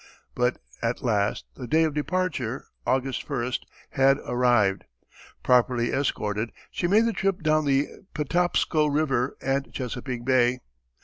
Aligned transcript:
But 0.33 0.57
at 0.81 1.03
last 1.03 1.45
the 1.53 1.67
day 1.67 1.83
of 1.83 1.93
departure, 1.93 2.65
August 2.87 3.29
1, 3.29 3.53
had 3.91 4.17
arrived. 4.25 4.85
Properly 5.43 5.91
escorted 5.93 6.49
she 6.71 6.87
made 6.87 7.05
the 7.05 7.13
trip 7.13 7.43
down 7.43 7.65
the 7.65 7.87
Patapsco 8.15 8.87
River 8.87 9.37
and 9.43 9.71
Chesapeake 9.71 10.25
Bay. 10.25 10.61